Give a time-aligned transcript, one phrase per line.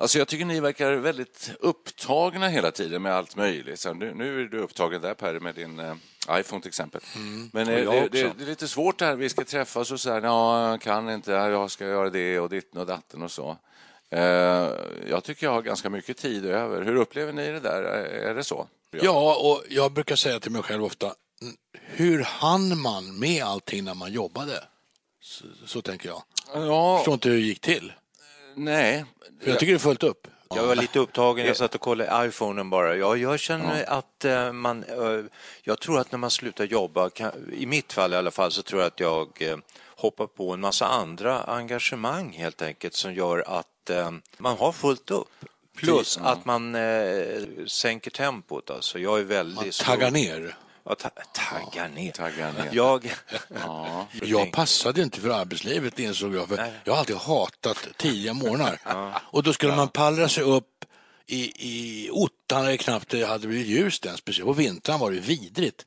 [0.00, 3.80] Alltså jag tycker ni verkar väldigt upptagna hela tiden med allt möjligt.
[3.80, 5.94] Så nu, nu är du upptagen där Per med din eh,
[6.30, 7.00] iPhone till exempel.
[7.52, 10.10] Men eh, det, det, det är lite svårt det här, vi ska träffas och så
[10.12, 13.56] här, ja, jag kan inte, jag ska göra det och ditten och datten och så.
[14.10, 14.20] Eh,
[15.08, 16.82] jag tycker jag har ganska mycket tid över.
[16.82, 17.82] Hur upplever ni det där?
[17.82, 18.66] Är det så?
[18.90, 21.06] Ja, och jag brukar säga till mig själv ofta,
[21.42, 24.64] "Mm, hur hann man med allting när man jobbade?
[25.22, 26.22] Så, så tänker jag.
[26.54, 27.92] Jag Ja, förstår inte hur det gick till.
[28.54, 29.04] Nej.
[29.42, 30.26] För jag tycker det är fullt upp.
[30.54, 32.96] Jag var lite upptagen, jag satt och kollade iPhonen bara.
[32.96, 35.24] Ja, jag känner att eh, man, eh,
[35.62, 37.10] jag tror att när man slutar jobba,
[37.52, 39.56] i mitt fall i alla fall, så tror jag att jag eh,
[39.96, 43.66] hoppar på en massa andra engagemang helt enkelt som gör att
[44.38, 45.28] man har fullt upp.
[45.76, 46.76] Plus att man
[47.66, 48.70] sänker tempot.
[48.70, 48.98] Alltså.
[48.98, 49.56] Jag är väldigt...
[49.56, 50.56] Man stor- taggar ner.
[50.84, 52.12] Ja, ta, taggar ner.
[52.12, 52.68] Taggar ner.
[52.72, 53.14] Jag...
[53.48, 54.06] Ja.
[54.22, 56.72] Jag passade inte för arbetslivet insåg jag, för Nej.
[56.84, 58.78] jag har alltid hatat tidiga morgnar.
[59.30, 60.84] Och då skulle man pallra sig upp
[61.26, 65.20] i, i ottan när det knappt hade blivit ljust än, speciellt på vintern var det
[65.20, 65.86] vidrigt.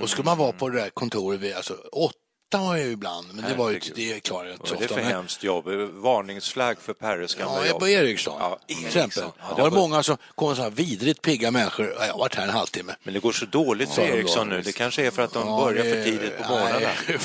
[0.00, 2.18] Och skulle man vara på det där kontoret vid, alltså åtta
[2.58, 4.84] var jag ju ibland, men det var ju, det klarar jag inte så är det
[4.84, 4.94] ofta.
[4.94, 5.64] för Men- hemskt jobb?
[5.92, 7.80] Varningsflagg för Perres gamla Ja, jobb.
[7.80, 9.02] på Ericsson Ja, till Ericsson.
[9.02, 9.32] exempel.
[9.48, 11.94] Ja, det var var- många som kom så här vidrigt pigga människor.
[11.98, 12.94] Ja, Jag har varit här en halvtimme.
[13.02, 14.56] Men det går så dåligt för Ja, det Ericsson går.
[14.56, 14.62] nu.
[14.62, 16.78] Det kanske är för att de Ja, börjar det- för tidigt på morgnarna.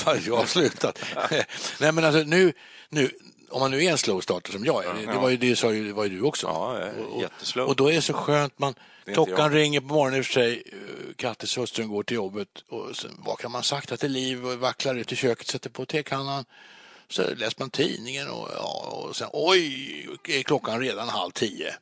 [0.06, 0.98] Nej, jag har slutat.
[1.80, 2.52] Nej, men alltså nu,
[2.88, 3.10] nu,
[3.50, 5.56] om man nu är en slow starter som jag är, det, det var ju det
[5.56, 6.46] sa ju, det var ju du också.
[6.46, 7.68] Ja, är Och- och- jätteslow.
[7.68, 9.54] Och då är det så skönt, man, är klockan jag.
[9.54, 10.62] ringer på morgonen i och för sig,
[11.16, 15.12] Kattis hustrun går till jobbet och sen vaknar man sakta till liv och vacklar ut
[15.12, 16.44] i köket, sätter på tekannan.
[17.10, 21.74] Så läser man tidningen och, ja, och sen oj, är klockan redan halv tio.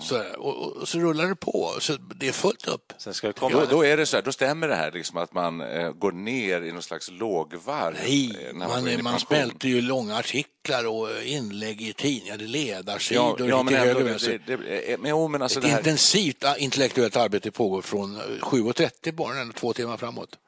[0.00, 2.92] Så, och, och så rullar det på, så det är fullt upp.
[2.98, 3.60] Sen ska det komma...
[3.60, 6.12] Då, då är det så här, då stämmer det här liksom att man eh, går
[6.12, 7.96] ner i någon slags lågvarv.
[8.02, 9.18] Nej, man, man pension.
[9.18, 13.94] smälter ju långa artiklar och inlägg i tidningar, ledarsidor, Ja, ja men lite ändå, höger
[13.94, 14.42] och det, vänster.
[14.46, 18.20] det, det, men, jo, men alltså Ett här, intensivt ah, intellektuellt arbete pågår från eh,
[18.20, 20.38] 7.30 på morgonen, två timmar framåt.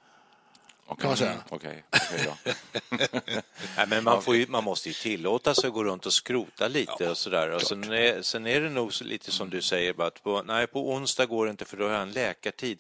[0.91, 1.34] Okej, kan man säga.
[1.49, 2.53] Okej, okej, ja.
[3.76, 6.69] Nej, men man, får ju, man måste ju tillåta sig att gå runt och skrota
[6.69, 7.50] lite och sådär.
[7.50, 10.66] Och sen, är, sen är det nog lite som du säger, bara att på, nej,
[10.66, 12.78] på onsdag går det inte för då har jag en läkartid.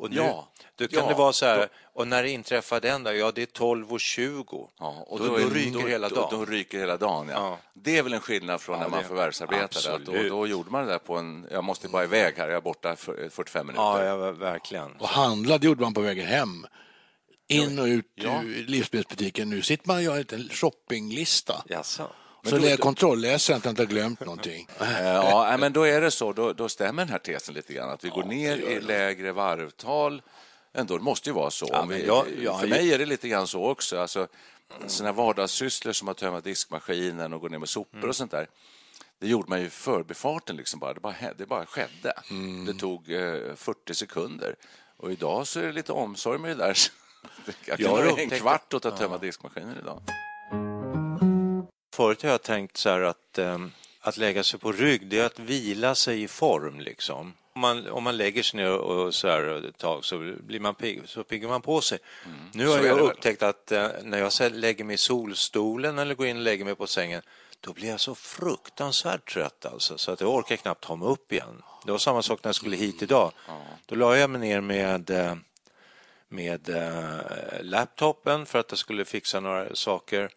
[0.00, 1.66] Och nu, Ja, då kan ja, det vara så här, då-
[2.00, 3.12] och när det inträffar den då?
[3.12, 4.68] Ja, det är 12.20.
[4.78, 6.28] Ja, och då, då, då, ryker då, hela dagen.
[6.30, 7.34] Då ryker hela dagen, ja.
[7.36, 7.58] Ja.
[7.74, 9.98] Det är väl en skillnad från Ja, när man det- förvärvsarbetade.
[10.04, 11.46] Då, då gjorde man det där på en...
[11.50, 13.82] Jag måste bara iväg här, jag är borta för 45 minuter.
[13.82, 14.92] ja, ja, verkligen.
[14.98, 16.66] Och handlade gjorde man på vägen hem.
[17.48, 18.42] In och ut Ja.
[18.42, 19.50] ur livsmedelsbutiken.
[19.50, 21.64] Nu sitter man och gör en liten shoppinglista.
[21.68, 22.10] Jaså?
[22.44, 24.68] Så lä- kontrollläser att jag inte har glömt någonting.
[24.80, 26.32] Eh, Ja, men då är det så.
[26.32, 27.90] Då, då stämmer den här tesen lite grann.
[27.90, 30.22] Att vi går ner i lägre varvtal.
[30.74, 31.68] Ändå, det måste ju vara så.
[31.72, 33.98] Ja, vi, jag- jag- för mig är det lite grann så också.
[34.00, 34.26] Alltså,
[34.86, 38.08] såna vardagssysslor som att tömma diskmaskinen och gå ner med sopor Mm.
[38.08, 38.46] och sånt där.
[39.20, 40.56] Det gjorde man ju förbifarten.
[40.56, 40.94] Liksom bara.
[40.94, 42.12] Det, bara, det bara skedde.
[42.30, 42.64] Mm.
[42.64, 44.54] Det tog eh, 40 sekunder.
[44.96, 46.78] Och idag så är det lite omsorg med det där.
[47.66, 50.02] Jag Jag har ha en upptäckt- kvart åt att tömma diskmaskinen idag.
[51.94, 55.26] Förut har jag tänkt så här att, ehm, att lägga sig på rygg, det är
[55.26, 57.34] att vila sig i form liksom.
[57.54, 60.74] Om man, om man lägger sig ner och så här ett tag så blir man
[60.74, 61.98] pigg, så piggar man på sig.
[62.52, 62.82] Nu har Mm.
[62.82, 63.10] Så jag det väl.
[63.12, 66.74] upptäckt att eh, när jag lägger mig i solstolen eller går in och lägger mig
[66.74, 67.22] på sängen,
[67.60, 71.32] då blir jag så fruktansvärt trött alltså, så att jag orkar knappt ta mig upp
[71.32, 71.62] igen.
[71.84, 73.32] Det var samma sak när jag skulle hit idag.
[73.86, 75.34] Då la jag mig ner med eh,
[76.28, 77.18] med eh,
[77.60, 80.30] laptopen för att jag skulle fixa några saker.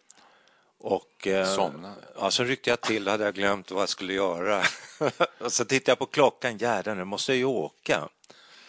[0.79, 1.93] Och, eh, Somna.
[2.19, 4.63] Ja, så ryckte jag till, hade jag glömt vad jag skulle göra.
[5.39, 8.09] och så tittade jag på klockan, jädrar nu måste jag ju åka.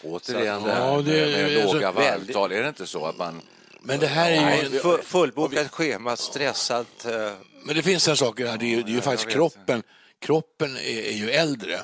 [0.03, 2.53] Återigen Så- det här Ja, med, det- med låga väldigt- varvtal.
[2.53, 3.41] Är det inte så att man...
[3.81, 4.99] Men det här är ju...
[5.03, 7.05] Fullbokat schema, stressat.
[7.05, 7.33] eh,
[7.65, 9.83] Men det finns en sak här, det är ju, det är ju faktiskt kroppen.
[10.19, 11.81] Kroppen är, är ju äldre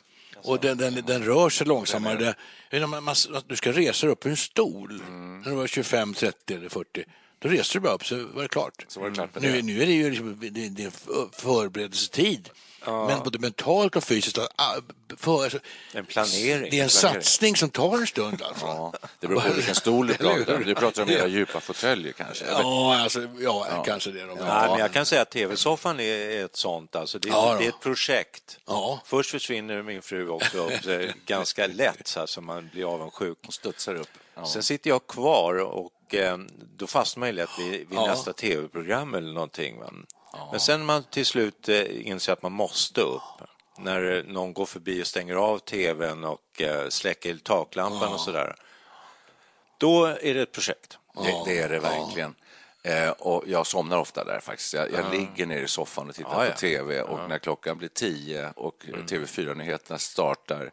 [0.48, 2.34] och den, den, den rör sig långsammare.
[2.86, 3.14] Man,
[3.46, 5.02] du ska resa upp ur en stol
[5.44, 7.04] när du var 25, 30 eller 40.
[7.38, 8.96] Då reser du bara upp så var det klart.
[8.96, 10.90] Var det klart nu, nu är det ju liksom, det, det är
[12.84, 13.16] förberedelsetid.
[13.16, 14.38] Men både mentalt och fysiskt.
[14.38, 14.74] ah,
[15.16, 15.58] För, alltså,
[15.92, 16.70] En planering.
[16.70, 18.42] Det är en satsning som tar en stund.
[18.42, 18.66] Alltså.
[18.66, 20.64] Ja, det beror på vilken stol du pratar om.
[20.64, 22.44] Du pratar om era djupa fåtöljer kanske?
[22.44, 24.26] Ja, alltså, ja, kanske det.
[24.26, 26.96] Men, Nej, men jag kan säga att tv-soffan är ett sånt.
[26.96, 28.58] Alltså det, är, Ja, det är ett projekt.
[28.66, 29.00] Ja.
[29.04, 33.38] Först försvinner min fru också så ganska lätt, så alltså man blir avundsjuk.
[33.46, 34.08] De studsar upp.
[34.34, 34.46] Ja.
[34.46, 36.38] Sen sitter jag kvar och eh,
[36.76, 38.06] då fastnar man ju lätt vid, vid Ja.
[38.06, 39.76] nästa tv-program eller någonting.
[40.50, 43.22] Men sen man till slut eh, inser att man måste upp,
[43.78, 48.54] när eh, någon går förbi och stänger av tvn och eh, släcker taklampan och sådär,
[49.78, 50.98] då är det ett projekt.
[51.14, 52.34] Det, det är det verkligen.
[52.82, 54.74] Eh, och jag somnar ofta där faktiskt.
[54.74, 56.50] Jag, jag ligger ner i soffan och tittar Ja, ja.
[56.50, 60.70] på tv och när klockan blir tio och TV4-nyheterna startar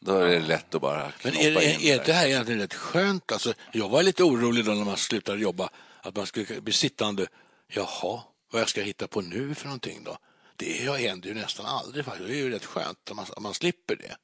[0.00, 2.74] då är det lätt att bara Men är, är, in är det här egentligen rätt
[2.74, 3.32] skönt?
[3.32, 5.68] Alltså, jag var lite orolig då när man slutade jobba,
[6.02, 7.26] att man skulle bli sittande.
[7.68, 10.18] Jaha, vad jag ska hitta på nu för någonting då?
[10.56, 12.28] Det händer ju nästan aldrig faktiskt.
[12.28, 14.16] Det är ju rätt skönt om man, man slipper det.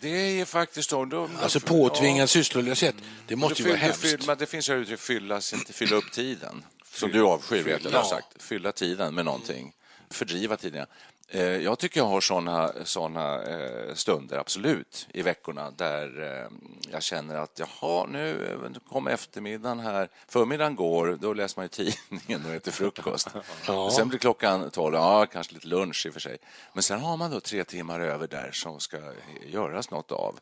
[0.00, 0.08] Det
[0.40, 1.04] är faktiskt så.
[1.04, 2.94] Då, Alltså påtvingad sysslolöshet,
[3.26, 4.00] det måste ju vara hemskt.
[4.00, 6.64] fyll, men det finns ju uttryck fylla, fylla upp tiden.
[6.94, 8.04] Som du avskyr, har Ja.
[8.04, 8.42] sagt.
[8.42, 9.72] Fylla tiden med någonting.
[10.10, 10.86] Fördriva tiden.
[11.32, 16.50] Eh, Jag tycker jag har såna, såna eh, stunder, absolut, i veckorna där eh,
[16.92, 20.08] jag känner att jaha, nu kommer eftermiddagen här.
[20.28, 23.28] Förmiddagen går, då läser man ju tidningen och äter frukost.
[23.68, 26.38] Och sen blir klockan tolv, ja, kanske lite lunch i och för sig.
[26.72, 28.98] Men sen har man då tre timmar över där som ska
[29.46, 30.38] göras något av.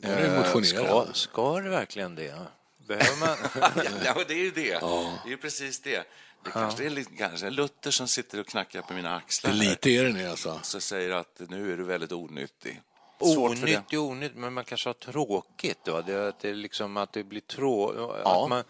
[0.00, 1.04] Då är det motionera.
[1.04, 2.34] Ska, ska det verkligen det?
[2.86, 3.36] Behöver man...
[4.04, 4.78] Ja, det är ju det.
[5.24, 6.06] Det är precis det.
[6.46, 9.90] Det kanske är lite, kanske en Luther som sitter och knackar på mina axlar Lite
[9.90, 10.58] är det nu alltså.
[10.62, 12.80] så säger att nu är du väldigt onyttig.
[13.18, 15.78] Onyttigt, onyttigt, men man kanske har tråkigt.
[15.84, 16.00] Då.
[16.00, 17.94] Det, att det är liksom att det blir trå...
[18.24, 18.42] Ja.
[18.44, 18.64] Att man,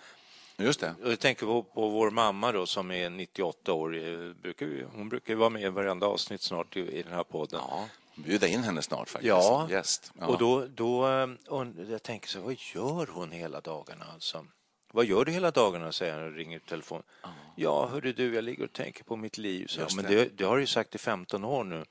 [0.56, 0.94] Just det.
[1.04, 3.96] och jag tänker på, på vår mamma då som är 98 år.
[3.96, 7.24] eh, Brukar, hon brukar ju vara med i varenda avsnitt snart i, i den här
[7.24, 7.60] podden.
[7.68, 9.28] Ja, bjuda in henne snart faktiskt.
[9.28, 10.12] Ja, Gäst.
[10.20, 10.26] Ja.
[10.26, 14.46] och då, då eh, und- jag tänker så, vad gör hon hela dagarna alltså?
[14.96, 17.02] Vad gör du hela dagarna, säger han och ringer i telefon.
[17.56, 19.66] Ja, hörru du, jag ligger och tänker på mitt liv.
[19.66, 20.38] Så, men det.
[20.38, 21.84] det, har du ju sagt i 15 år nu.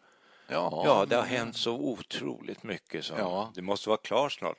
[0.47, 3.05] ja, Ja, det har hänt så otroligt mycket.
[3.05, 3.13] Så.
[3.17, 3.51] Ja.
[3.55, 4.57] Det måste vara klart snart.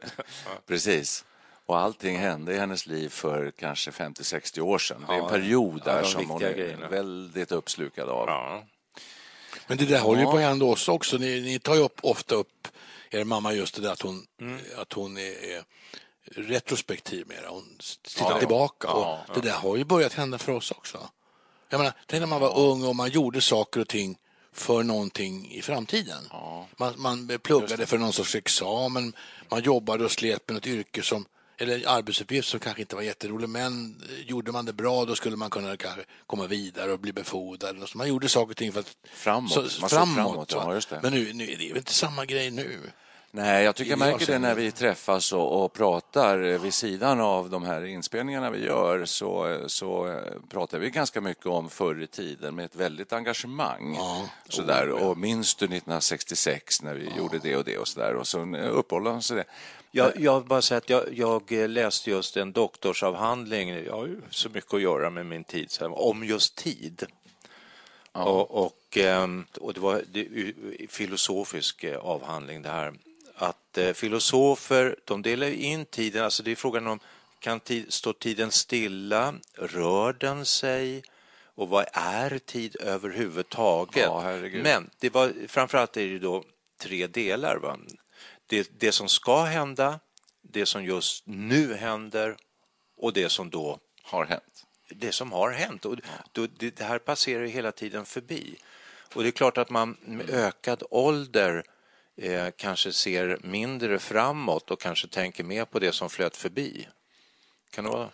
[0.66, 1.24] precis.
[1.66, 5.04] Och allting hände i hennes liv för kanske 50-60 år sedan.
[5.08, 6.88] Det är en Ja, period ja, där de som hon är grejerna.
[6.88, 8.28] väldigt uppslukad av.
[8.28, 8.62] ja.
[9.66, 11.16] Men det där håller ju på att hända oss också.
[11.16, 12.68] Ni, ni tar ju upp, ofta upp
[13.10, 14.60] er mamma just det där att hon, Mm.
[14.76, 15.62] att hon är, är
[16.36, 17.48] retrospektiv mera.
[17.48, 18.38] Hon tittar Ja.
[18.38, 18.88] tillbaka.
[18.88, 21.08] Ja, och Det där har ju börjat hända för oss också.
[21.68, 24.16] Jag menar, tänk när man var ung och man gjorde saker och ting
[24.52, 26.28] för någonting i framtiden.
[26.76, 29.12] Man, man pluggade för någon sorts examen,
[29.48, 31.26] man jobbade och slet med något yrke som
[31.60, 35.36] eller arbetsuppgift som kanske inte var jätterolig, men eh, gjorde man det bra då skulle
[35.36, 37.88] man kunna kanske komma vidare och bli befordrad.
[37.88, 38.96] Så man gjorde saker och ting för att...
[39.12, 39.52] Framåt.
[39.52, 40.98] Så, Man framåt, framåt, ja.
[41.02, 42.90] Men nu, nu är det ju inte samma grej nu.
[43.30, 47.20] Nej, jag tycker jag märker det när vi träffas och, och pratar eh, vid sidan
[47.20, 52.02] av de här inspelningarna vi gör så, så eh, pratar vi ganska mycket om förr
[52.02, 53.98] i tiden med ett väldigt engagemang.
[54.48, 54.90] Sådär.
[54.90, 58.76] Och minns du 1966 när vi gjorde det och det och sådär och så eh,
[58.76, 59.44] uppehåller man sig det.
[59.90, 64.48] Jag, jag bara säga att jag, jag läste just en doktorsavhandling, jag har ju så
[64.48, 67.06] mycket att göra med min tid, här, om just tid.
[68.12, 70.54] Och, och, ehm, och det var ju
[70.88, 72.94] filosofisk eh, avhandling det här.
[73.40, 77.00] Att eh, filosofer, de delar in tiden, alltså det är frågan om
[77.38, 81.02] kan tid, står tiden stilla, rör den sig
[81.54, 84.04] och vad är tid överhuvudtaget?
[84.04, 84.38] Ja.
[84.52, 86.44] Men det var, framförallt är det då
[86.80, 87.56] tre delar.
[87.56, 87.78] Va?
[88.46, 90.00] Det, det som ska hända,
[90.42, 92.36] det som just nu händer
[92.96, 94.64] och det som då Har hänt.
[94.88, 95.84] det som har hänt.
[95.84, 95.96] Och
[96.32, 98.56] då, det, det här passerar ju hela tiden förbi.
[99.14, 101.64] Och det är klart att man med ökad ålder
[102.18, 106.88] eh, kanske ser mindre framåt och kanske tänker mer på det som flöt förbi.
[107.70, 107.98] Kan det vara?
[108.00, 108.12] kan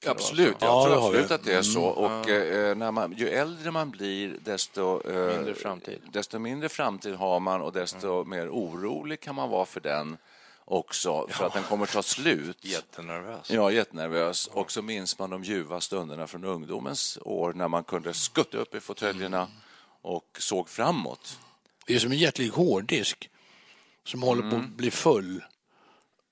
[0.00, 1.84] det vara Absolut, jag Ja, det tror absolut att det är så.
[1.84, 6.00] Och eh, när man, ju äldre man blir desto eh, Mindre framtid.
[6.12, 10.16] desto mindre framtid har man och desto mer orolig kan man vara för den
[10.64, 12.64] också, för att den kommer ta slut.
[12.64, 13.50] Jättenervös.
[13.50, 14.46] Ja, jättenervös.
[14.46, 18.74] Och så minns man de ljuva stunderna från ungdomens år när man kunde skutta upp
[18.74, 19.48] i fåtöljerna
[20.02, 21.38] och såg framåt.
[21.86, 23.30] Det är som en jättelig hårddisk.
[24.06, 25.42] Som håller på att bli full.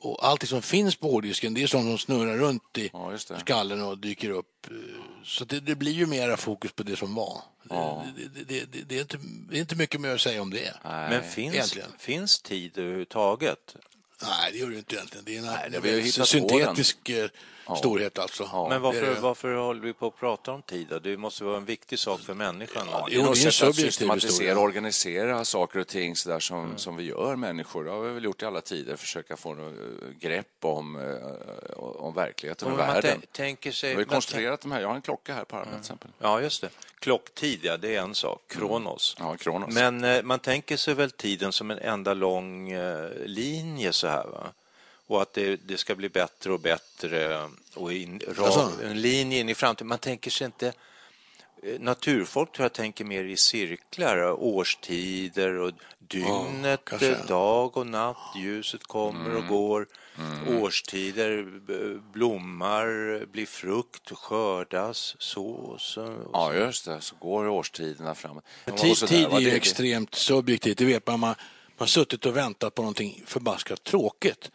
[0.01, 3.83] Och allt som finns på hårddisken det är sånt som snurrar runt i Ja, skallen
[3.83, 4.67] och dyker upp.
[5.25, 7.43] Så det, det blir ju mera fokus på det som var.
[7.71, 8.07] Ja.
[8.17, 9.19] Det, det, det, det, det, är inte,
[9.51, 10.75] det är inte mycket mer att säga om det.
[10.83, 11.89] Men finns, egentligen.
[11.99, 13.77] finns tid överhuvudtaget?
[14.23, 15.25] Nej, det gör det inte egentligen.
[15.25, 17.11] Det är en, Nej, det en syntetisk
[17.77, 18.43] storhet alltså.
[18.53, 19.21] Men Det är varför, det.
[19.21, 20.87] varför håller vi på att prata om tid?
[20.91, 20.99] då?
[20.99, 22.87] Det måste vara en viktig sak för människan.
[22.93, 26.79] Jo, det är något sätt att systematisera och organisera saker och ting så där som,
[26.79, 27.85] som vi gör människor.
[27.85, 31.77] Det har vi väl gjort i alla tider, försöka få något eh, grepp om, eh,
[31.77, 33.19] om verkligheten och världen.
[33.21, 33.91] tän- tänker sig...
[33.91, 36.11] Vi har konstruerat de här, jag har en klocka här på armen till exempel.
[36.19, 36.69] Ja, just det.
[36.99, 38.41] Klocktid, ja, det är en sak.
[38.49, 39.17] Kronos.
[39.19, 39.75] Ja, Kronos.
[39.75, 42.73] Men eh, man tänker sig väl tiden som en enda lång
[43.25, 44.47] linje så här, va?
[45.07, 48.73] Och att det, det ska bli bättre och bättre och in, ra, Alltså?
[48.85, 49.89] en linje in i framtiden.
[49.89, 50.67] Man tänker sig inte...
[51.63, 58.17] eh, Naturfolk tror jag tänker mer i cirklar, årstider och dygnet, eh, dag och natt,
[58.37, 59.87] ljuset kommer och går,
[60.49, 65.97] årstider, b- blommar, blir frukt, skördas, sås.
[65.97, 67.01] och- Ja, just det.
[67.01, 68.41] Så går årstiderna fram.
[68.77, 70.79] Tid, så tid är ju extremt subjektivt.
[70.79, 71.21] Det vet man.
[71.21, 71.29] Man
[71.77, 74.51] man har suttit och väntat på någonting förbaskat tråkigt.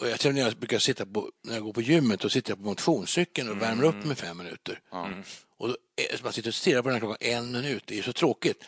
[0.00, 2.58] Och jag när jag brukar sitta på, när jag går på gymmet och sitter jag
[2.58, 4.80] på motionscykeln och värmer upp mig fem minuter.
[5.58, 5.76] Och då,
[6.22, 8.64] man sitter och stirrar på den här klockan en minut, det är så tråkigt.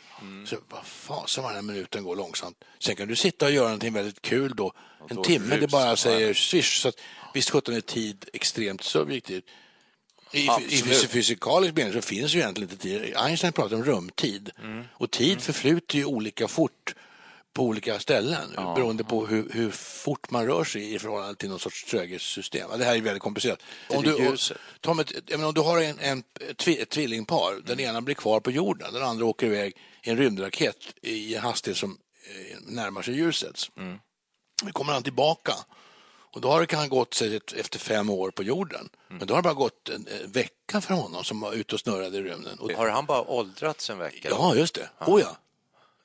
[0.47, 2.65] Så vad fasen vad den här minuten går långsamt.
[2.79, 4.73] Sen kan du sitta och göra någonting väldigt kul då.
[5.11, 6.81] En då timme, det bara säger swish.
[6.81, 6.95] Så att,
[7.35, 9.45] visst sjutton är tid extremt subjektivt.
[10.33, 10.85] I, I Absolut.
[10.85, 13.17] fys- fysikalisk mening så finns ju egentligen inte tid.
[13.17, 14.51] Einstein pratar om rumtid.
[14.93, 16.95] Och tid förflyter ju olika fort
[17.53, 21.59] på olika ställen beroende på hur, hur fort man rör sig i förhållande till någon
[21.59, 22.69] sorts tröghetssystem.
[22.71, 23.63] Ja, Det här är väldigt komplicerat.
[23.89, 24.57] Om du, ljuset.
[24.81, 26.23] Tom, ett, om du har en, en
[26.57, 30.17] tvi, ett tvillingpar, den ena blir kvar på jorden, den andra åker iväg i en
[30.17, 33.71] rymdraket i en hastighet som eh, närmar sig ljusets.
[34.63, 35.55] Nu kommer han tillbaka
[36.33, 38.89] och då har det kan gått sig efter fem år på jorden.
[39.09, 41.81] Men då har det bara gått en, en vecka för honom som var ute och
[41.81, 42.59] snurrade i rymden.
[42.59, 44.29] Och, Har han bara åldrats en vecka?
[44.31, 44.91] ja, just det.
[45.07, 45.37] Oh, ja.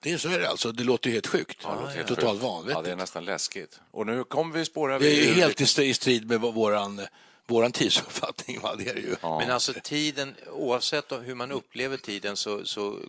[0.06, 0.72] Det är så är det alltså.
[0.72, 1.60] Det låter ju helt sjukt.
[1.64, 2.76] Ja, det låter helt Totalt vanvettigt.
[2.78, 3.80] Ja, det är nästan läskigt.
[3.92, 7.02] Och nu kommer vi spåra Det är ju helt i stri- i strid med våran,
[7.48, 8.60] våran tidsuppfattning.
[8.60, 8.76] Va?
[8.76, 9.16] Det är det ju.
[9.22, 13.00] Men alltså tiden, oavsett hur man upplever tiden så, så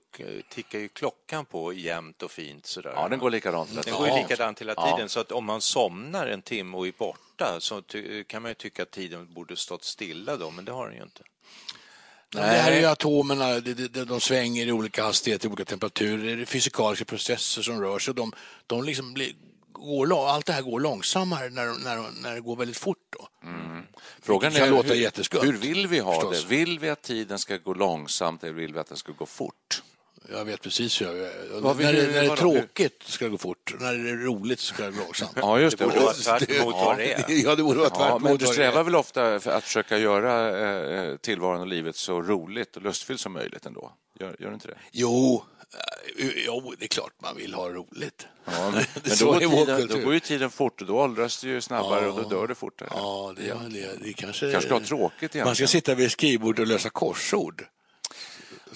[0.48, 2.92] tickar ju klockan på jämnt och fint sådär.
[2.96, 3.84] Ja, den går likadant.
[3.84, 4.22] Den går ju Ja.
[4.22, 4.92] likadant hela Ja.
[4.96, 7.82] tiden så att om man somnar en timme och är borta så
[8.26, 11.02] kan man ju tycka att tiden borde stått stilla då, men det har den ju
[11.02, 11.22] inte.
[12.32, 16.36] Det här är ju atomerna, de, de, de svänger i olika hastigheter, i olika temperaturer,
[16.36, 18.14] det är fysikaliska processer som rör sig.
[18.14, 18.32] De,
[18.66, 19.32] de liksom blir,
[19.72, 22.98] går, allt det här går långsammare när, när, när det går väldigt fort.
[23.18, 23.28] Då.
[24.22, 26.42] Frågan Det kan är låta hur, jätteskumt, hur vill vi ha förstås.
[26.42, 26.56] det?
[26.56, 29.82] Vill vi att tiden ska gå långsamt eller vill vi att den ska gå fort?
[30.30, 33.38] Jag vet precis hur jag vill När, det, när det är tråkigt ska det gå
[33.38, 35.32] fort, när det är roligt ska det gå långsamt.
[35.34, 37.24] Ja, just Det borde vara tvärt emot vad det är.
[37.44, 39.98] Ja, det borde vara tvärt Ja, men du det strävar väl ofta för att försöka
[39.98, 40.60] göra
[41.10, 43.92] eh, tillvaron och livet så roligt och lustfyllt som möjligt ändå?
[44.20, 44.78] Gör, gör du inte det?
[44.92, 45.44] Jo,
[46.18, 48.26] eh, jo, det är klart man vill ha roligt.
[48.44, 48.84] Ja, men,
[49.20, 52.22] då, går tiden, då går ju tiden fort och då åldras du ju snabbare och
[52.22, 52.88] då dör du fortare.
[52.92, 53.54] Ja, det, ja.
[53.54, 54.52] det, det kanske...
[54.52, 55.46] Kanske ska ha tråkigt egentligen.
[55.46, 57.66] Man ska sitta vid ett skrivbord och lösa korsord.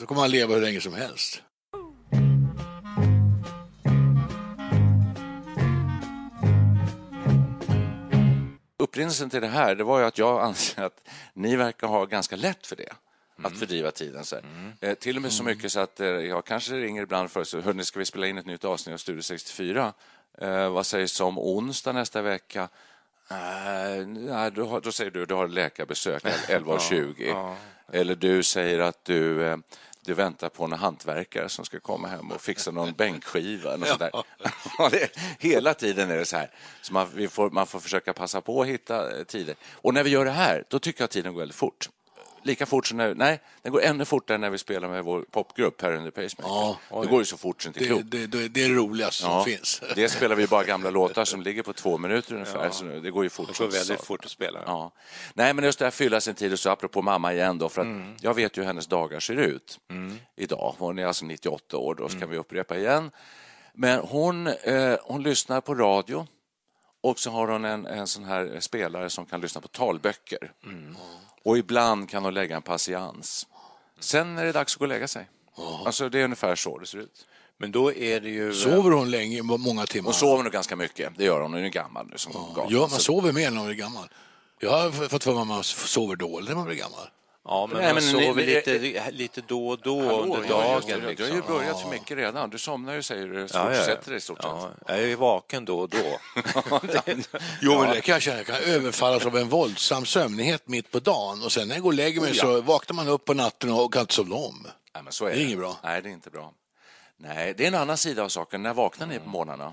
[0.01, 1.43] Så kommer man leva hur länge som helst.
[8.79, 12.37] Upprinnelsen till det här det var ju att jag anser att ni verkar ha ganska
[12.37, 12.93] lätt för det.
[13.39, 13.53] Mm.
[13.53, 14.25] Att fördriva tiden.
[14.25, 14.45] Så här.
[14.81, 17.61] eh, till och med så mycket så att eh, jag kanske ringer ibland för så
[17.61, 19.93] hörni, ska vi spela in ett nytt avsnitt av Studio 64?
[20.39, 22.69] Eh, vad sägs om onsdag nästa vecka?
[23.31, 27.55] Eh, nej, då, har- då säger du du har läkarbesök 11.20.
[27.93, 29.43] Eller du säger att du,
[30.11, 33.75] du väntar på en hantverkare som ska komma hem och fixa någon bänkskiva.
[33.75, 34.11] Eller sådär.
[34.79, 34.91] Ja,
[35.39, 36.51] hela tiden är det så här.
[36.83, 39.55] Så man, får, man får försöka passa på att hitta eh, tider.
[39.73, 41.89] Och när vi gör det här, då tycker jag att tiden går väldigt fort.
[42.43, 45.83] Lika fort som när, nej, den går ännu fortare när vi spelar med vår popgrupp
[45.83, 46.79] här under Pacemaker.
[46.91, 47.01] Ja.
[47.03, 48.05] det går ju så fort så inte Det, klokt.
[48.11, 49.83] det, det, det är det roligaste som finns.
[49.95, 52.71] Det spelar vi bara gamla låtar som ligger på två minuter ungefär.
[52.71, 53.49] Så det går ju fort.
[53.49, 54.63] Det går väldigt fort att spela.
[54.67, 54.93] Ja.
[55.35, 57.83] Nej, men just det här fylla sin tid och så apropå mamma igen då, för
[57.83, 59.79] att jag vet ju hur hennes dagar ser ut
[60.37, 60.75] idag.
[60.79, 63.11] Hon är alltså 98 år, då ska vi upprepa igen.
[63.75, 66.27] Men hon, eh, hon lyssnar på radio
[67.01, 70.53] och så har hon en, en sån här spelare som kan lyssna på talböcker.
[71.45, 73.47] Och ibland kan hon lägga en patiens.
[74.01, 75.29] Sen är det dags att gå och lägga sig.
[75.87, 77.27] Alltså det är ungefär så det ser ut.
[77.59, 78.55] Men då är det ju...
[78.55, 80.07] Sover hon länge, många timmar?
[80.07, 81.53] Hon sover nog ganska mycket, det gör hon.
[81.53, 82.67] Hon är ju gammal nu som gatan.
[82.69, 84.09] Ja, man sover mer när man blir gammal.
[84.59, 87.09] Jag har fått för mig att man sover dåligt när man blir gammal.
[87.45, 90.83] Ja, men Nej, men sover ni- lite, lite då och då Hallå, under ja, dagen.
[91.01, 91.09] det.
[91.09, 91.27] liksom.
[91.27, 92.51] Du har ju börjat för mycket redan.
[92.51, 93.85] Du somnar ju säger du, så Ja, ja, ja.
[93.85, 94.89] sätter dig i stort Ja, sett.
[94.99, 95.99] jag är vaken då och då.
[97.61, 98.37] Jo, men det kan jag känna.
[98.37, 101.91] Jag kan överfallas av en våldsam sömnighet mitt på dagen och sen när jag går
[101.91, 104.67] och lägger mig så vaknar man upp på natten och kan inte somna om.
[104.95, 105.77] Nej, men så är Det är inget bra.
[105.85, 106.53] Nej, det är inte bra.
[107.17, 108.63] Nej, det är en annan sida av saken.
[108.63, 109.73] När vaknar ni på morgnarna?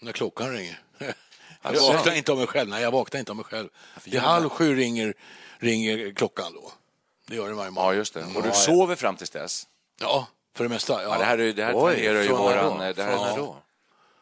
[0.00, 0.80] När klockan ringer.
[0.98, 1.14] Jag
[1.62, 2.68] Alltså- vaknar inte av mig själv.
[2.68, 3.68] Nej, jag vaknar inte av mig själv.
[4.04, 5.14] Vid halv sju ringer,
[5.58, 6.72] ringer klockan då.
[7.28, 7.96] Det gör den varje Ja, morgon.
[7.96, 8.24] just det.
[8.36, 9.66] Och du sover fram tills dess?
[10.00, 11.02] Ja, för det mesta.
[11.02, 12.78] Ja, Ja, det här, är- det här Oj, tangerar ju från när våran...
[12.78, 12.84] då?
[12.84, 13.56] Det Från här, när då?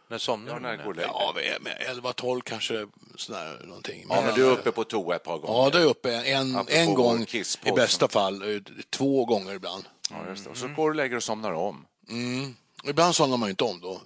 [0.09, 0.61] När somnar Ja, du?
[0.63, 1.03] när det?
[1.03, 2.87] Ja, 11, 12 kanske,
[3.17, 4.07] sådär någonting.
[4.09, 5.55] Ja, men du är uppe på toa ett par gånger.
[5.65, 7.27] Ja, då är jag uppe en, Apropå en gång,
[7.65, 8.61] i bästa fall, eh,
[8.91, 9.85] två gånger ibland.
[10.11, 10.51] Ja, just det.
[10.51, 11.87] Och så går du och lägger och somnar om.
[12.85, 14.01] Ibland somnar man ju inte om då,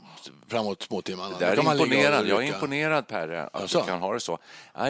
[0.48, 1.38] framåt småtimmarna.
[1.38, 2.26] Det är imponerad.
[2.26, 3.80] Jag är imponerad, Perre, att Alltså?
[3.80, 4.38] du kan ha det så.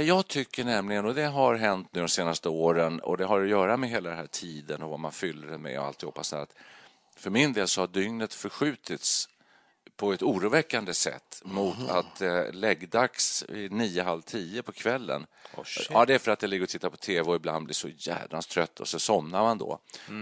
[0.03, 3.49] Jag tycker nämligen, och det har hänt nu de senaste åren, och det har att
[3.49, 6.37] göra med hela den här tiden och vad man fyller det med och alltihopa, så
[6.37, 6.55] att
[7.17, 9.29] för min del så har dygnet förskjutits
[9.97, 15.27] på ett oroväckande sätt mot att eh, läggdags nio, halv tio på kvällen.
[15.91, 17.89] ja, det är för att jag ligger och tittar på tv och ibland blir så
[17.89, 19.79] jädrans trött och så somnar man då.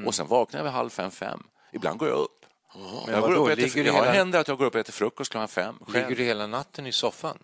[0.07, 1.43] Och sen vaknar jag vid halv fem, fem.
[1.73, 2.38] Ibland går jag upp.
[2.75, 4.75] Men Jag, går upp och äter, ligger jag har hela- händer att jag går upp
[4.75, 5.75] och äter frukost klockan fem.
[5.87, 6.17] Ligger Själv.
[6.17, 7.39] du hela natten i soffan?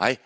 [0.00, 0.18] Nej,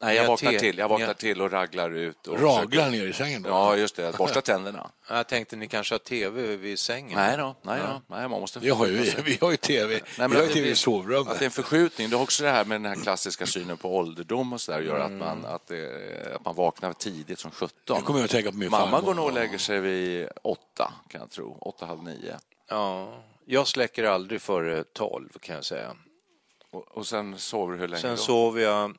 [0.00, 0.78] Nej jag vaknar till.
[0.78, 2.26] Jag vaknar till och raglar ut.
[2.26, 3.48] Och Raglar försöker- ner i sängen då?
[3.50, 4.16] Ja, just det.
[4.18, 4.90] Borsta tänderna.
[5.08, 7.12] Jag tänkte ni kanske har tv vid sängen?
[7.18, 8.02] Nej då, nej då.
[8.16, 10.50] Nej, man måste Vi har ju, vi har ju tv, Nej, men vi har att
[10.50, 11.32] ju tv i sovrummet.
[11.32, 12.10] Att det är en förskjutning.
[12.10, 14.80] Det har också det här med den här klassiska synen på ålderdom och så där
[14.80, 15.18] gör att, Mm.
[15.18, 17.96] man, att, det, att man vaknar tidigt som 17.
[17.96, 19.06] Jag kommer att tänka på min Mamma farmor.
[19.06, 21.58] går nog och lägger sig vid åtta, kan jag tro.
[21.60, 22.36] Åtta, halv nio.
[22.68, 23.14] Ja,
[23.50, 25.96] jag släcker aldrig före tolv kan jag säga.
[26.70, 28.16] Och, och sen sover du hur länge Sen då?
[28.16, 28.96] sover jag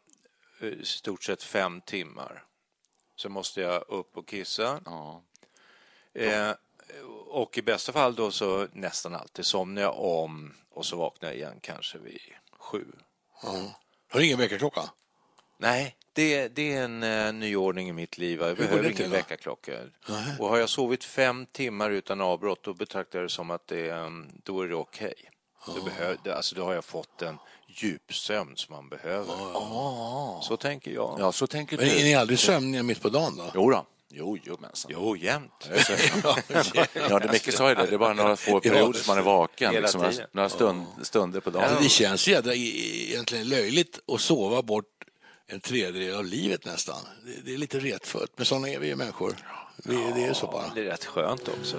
[0.62, 2.44] eh, i stort sett fem timmar.
[3.22, 4.82] Sen måste jag upp och kissa.
[4.86, 5.24] Ja.
[6.14, 6.52] Eh,
[7.28, 11.38] och i bästa fall då så nästan alltid somnar jag om och så vaknar jag
[11.38, 12.22] igen kanske vid
[12.58, 12.86] sju.
[14.10, 14.82] Har du ingen väckarklocka?
[15.58, 18.42] Nej, det, det är en uh, nyordning i mitt liv.
[18.42, 19.72] Jag behöver ingen väckarklocka.
[20.40, 23.90] Och har jag sovit fem timmar utan avbrott då betraktar jag det som att det,
[23.90, 25.14] är, um, då är det okej.
[25.66, 29.34] Då, behöver, alltså, då har jag fått en djupsömn som man behöver.
[30.42, 31.16] Så tänker jag.
[31.20, 32.04] ja, så tänker Men är du.
[32.04, 33.52] ni aldrig sömniga mitt på dagen då?
[33.54, 33.86] Jo då.
[34.12, 34.92] Jo, jo, mensan.
[34.94, 35.70] Jo, jämt.
[37.10, 37.86] Ja, det Micke sa ju det.
[37.86, 39.74] Det är bara några få perioder som man är vaken.
[39.74, 41.84] Liksom, några, stund, stunder på dagen.
[41.84, 44.99] Det känns ju egentligen löjligt att sova bort
[45.52, 47.02] en tredjedel av livet nästan.
[47.26, 49.36] Det, det är lite retfött, men sådana är vi ju människor.
[49.84, 50.72] Vi, det är så bara.
[50.76, 51.78] Det är rätt skönt också.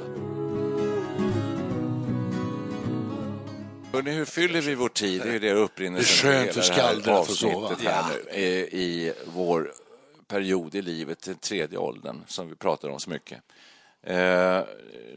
[3.92, 5.20] Hörrni, hur fyller vi vår tid?
[5.20, 7.76] Det är ju det upprinnelsen Det är skönt för skalden att få sova.
[7.84, 9.72] här nu, i vår
[10.26, 13.42] period i livet, den tredje åldern, som vi pratar om så mycket.
[14.02, 14.60] Eh,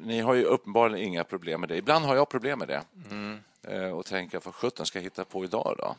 [0.02, 1.78] ni har ju uppenbarligen inga problem med det.
[1.78, 2.84] Ibland har jag problem med det.
[3.12, 3.40] Mm.
[3.68, 5.96] Eh, och tänker, vad sjutton ska jag hitta på idag då?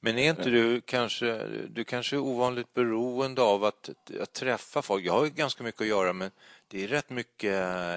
[0.00, 5.04] Men är inte du kanske, du kanske är ovanligt beroende av att, att träffa folk?
[5.04, 6.30] Jag har ju ganska mycket att göra men
[6.68, 7.54] det är rätt mycket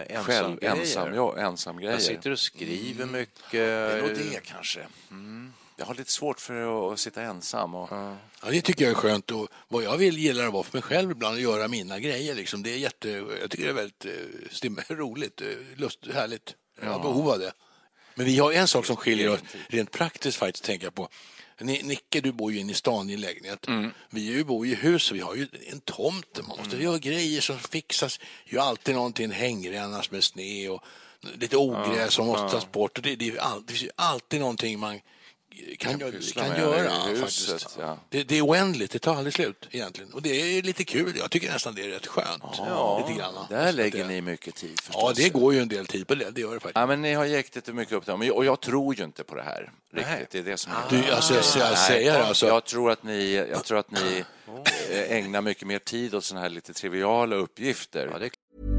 [0.09, 0.75] ensam Själv, grejer.
[0.75, 1.91] ensam, ja, ensam grejer.
[1.91, 3.51] Jag sitter och skriver mycket.
[3.51, 4.88] Det är nog det kanske.
[5.12, 5.53] Mm.
[5.77, 7.75] Jag har lite svårt för att, att sitta ensam.
[7.75, 10.77] Och, Ja, det tycker jag är skönt och vad jag vill gillar att vara för
[10.77, 12.35] mig själv ibland och göra mina grejer.
[12.35, 12.63] Liksom.
[12.63, 13.09] Det är jätte,
[13.41, 14.12] jag tycker det är väldigt eh,
[14.51, 16.55] stim- roligt, eh, lust, härligt.
[16.81, 17.51] Jag har behov av det.
[18.15, 21.09] Men vi har en sak som skiljer oss rent praktiskt faktiskt, tänker jag på.
[21.62, 23.65] Ni- Nicke, du bor ju inne i stan i en lägenhet.
[24.10, 26.39] Vi är ju bor ju i hus och vi har ju en tomt.
[26.48, 28.19] Man måste göra grejer som fixas.
[28.45, 30.84] Ju alltid någonting hängränna med snö och
[31.39, 32.98] lite ogräs som måste tas bort.
[32.98, 35.00] Och det, det, är ju all, det finns ju alltid någonting man
[35.79, 36.89] kan, kan med göra.
[37.03, 37.77] huset, faktiskt.
[37.79, 37.97] ja.
[38.09, 40.13] Det, det är oändligt, det tar aldrig slut egentligen.
[40.13, 42.43] Och det är lite kul, jag tycker nästan det är rätt skönt.
[43.07, 43.33] lite grann.
[43.49, 45.01] där lägger ni mycket tid förstås.
[45.17, 46.75] Ja, det går ju en del tid på det, det gör det faktiskt.
[46.75, 48.31] Ja, men ni har jäktat mycket upp det.
[48.31, 49.71] Och jag tror ju inte på det här.
[49.93, 50.29] Riktigt.
[50.31, 50.77] Det är det som är...
[50.89, 52.47] Du, alltså, jag, jag säger det, alltså.
[52.47, 54.23] Jag tror att ni, jag tror att ni
[54.91, 58.09] eh, ägnar mycket mer tid åt såna här lite triviala uppgifter.
[58.12, 58.79] Ja, det är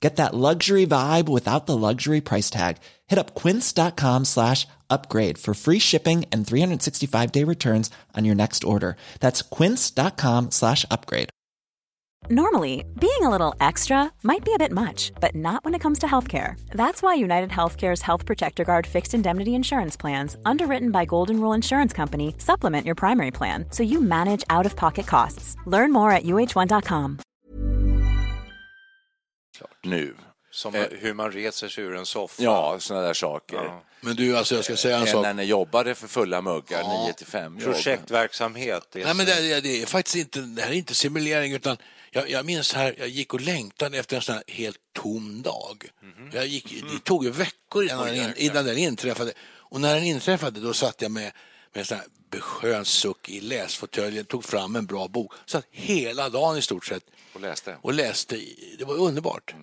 [0.00, 2.76] Get that luxury vibe without the luxury price tag.
[3.08, 8.96] Hit up quince.com slash upgrade for free shipping and 365-day returns on your next order.
[9.20, 11.30] That's quince.com slash upgrade.
[12.30, 16.00] Normally, being a little extra might be a bit much, but not when it comes
[16.00, 16.60] to healthcare.
[16.70, 21.54] That's why United Healthcare's Health Protector Guard fixed indemnity insurance plans, underwritten by Golden Rule
[21.54, 25.56] Insurance Company, supplement your primary plan so you manage out of pocket costs.
[25.64, 27.18] Learn more at uh1.com.
[29.82, 30.14] Nu.
[30.50, 30.84] Som Eh.
[30.90, 32.42] hur man reser sig ur en soffa.
[32.42, 33.56] Ja, sådana där saker.
[33.56, 33.82] Ja.
[34.00, 35.22] Men du, alltså jag ska säga en Än sak.
[35.22, 37.72] när ni jobbade för fulla muggar, 9 till 5 jobb.
[37.74, 38.88] Projektverksamhet.
[38.92, 40.94] Det är Nej, men så- det, det, det är faktiskt inte, det här är inte
[40.94, 41.76] simulering utan
[42.10, 45.84] jag, jag minns här, jag gick och längtade efter en sån här helt tom dag.
[46.32, 49.32] Jag gick, det tog ju veckor innan, den, in- innan den inträffade.
[49.48, 51.32] Och när den inträffade då satt jag med,
[51.72, 56.28] med en sån här beskön suck i läsfåtöljen, tog fram en bra bok, satt hela
[56.28, 57.76] dagen i stort sett Och läste.
[57.82, 58.36] och läste.
[58.78, 59.54] Det var underbart.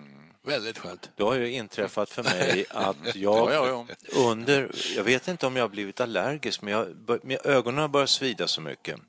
[0.42, 1.10] Väldigt skönt.
[1.16, 4.18] Det har ju inträffat för mig att Ja, jag ja, ja.
[4.30, 7.88] under, jag vet inte om jag har blivit allergisk, men jag, bör- mina ögon har
[7.88, 9.00] börjat svida så mycket.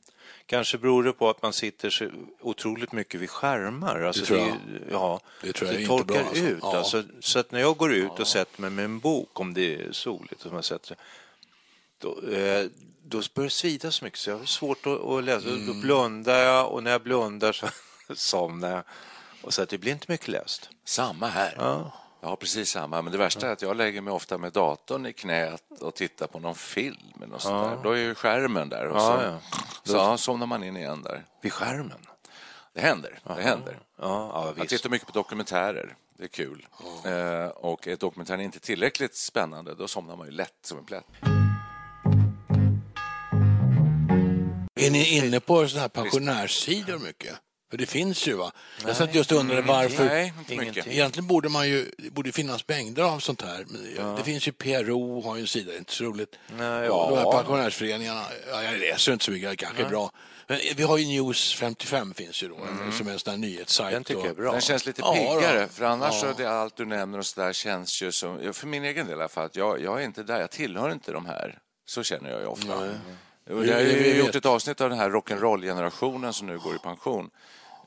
[0.46, 2.10] Kanske beror det på att man sitter så
[2.42, 4.02] otroligt mycket vid skärmar.
[4.02, 4.48] Alltså tror är jag.
[4.50, 6.44] ju- ja, Det tror jag är inte torkar bra, alltså.
[6.44, 6.60] ut.
[6.62, 6.78] Ja.
[6.78, 9.76] Alltså, så att när jag går ut och sätter mig med en bok, om det
[9.76, 10.98] är soligt, och man sätter,
[11.98, 12.66] då, eh,
[13.04, 15.50] då börjar det svida så mycket så jag har svårt att, att läsa.
[15.50, 15.68] Mm.
[15.68, 17.68] Då blundar jag och när jag blundar så
[18.16, 18.84] somnar jag.
[19.42, 20.70] Och så att det blir inte mycket läst.
[20.86, 21.54] Samma här.
[21.58, 21.92] Ja.
[22.22, 25.06] Jag har precis samma, men det värsta är att jag lägger mig ofta med datorn
[25.06, 27.84] i knät och tittar på någon film eller något sånt där.
[27.84, 29.40] Då är ju skärmen där och Ja, så, ja.
[29.84, 31.26] så ja, somnar man in igen där.
[31.42, 32.06] Vid skärmen?
[32.74, 33.80] Det händer, det händer.
[34.00, 36.68] Ja, ja Jag tittar mycket på dokumentärer, det är kul.
[37.06, 41.06] Eh, och är dokumentären inte tillräckligt spännande, då somnar man ju lätt som en plätt.
[44.80, 47.36] Är ni inne på sådana här pensionärssidor mycket?
[47.72, 48.52] För det finns ju va?
[48.86, 50.06] Jag satt just och undrade varför.
[50.06, 50.64] Nej, inte mycket.
[50.74, 50.94] Ingenting.
[50.94, 53.66] Egentligen borde man ju, det borde finnas mängder av sånt här.
[53.70, 56.36] Men Det finns ju PRO, har ju en sida, det är inte så roligt.
[56.58, 57.32] Nej, Och de här ja.
[57.32, 60.12] pensionärsföreningarna, ja, jag läser inte så mycket, det kanske är bra.
[60.48, 62.58] Men vi har ju News 55 finns ju då,
[62.98, 63.92] som är en sån här nyhetssajt.
[63.94, 64.52] Den tycker jag är bra.
[64.52, 65.68] Den känns lite Ja, piggare, då.
[65.68, 66.20] för annars Ja.
[66.22, 68.84] så är det allt du nämner och så där känns ju som, ja, för min
[68.84, 71.26] egen del i alla fall, att jag, jag är inte där, jag tillhör inte de
[71.26, 71.58] här.
[71.86, 72.78] Så känner jag ju ofta.
[72.78, 72.88] Och
[73.50, 74.26] Jag har Vi- ju vet.
[74.26, 77.30] gjort ett avsnitt av den här rock'n'roll-generationen som nu går i pension.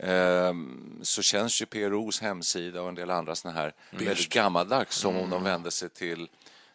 [0.03, 5.17] Ehm, så känns ju PROs hemsida och en del andra såna här väldigt gammaldags, som
[5.17, 6.29] om de vände sig till,